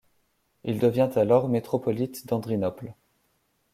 [0.63, 2.95] Il devient alors métropolite d'Andrinople.